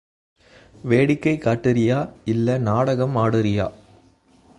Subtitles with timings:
[0.83, 2.09] வேடிக்கை காட்டுறியா,
[2.25, 3.71] இல்ல நாடகம் ஆடுறியா?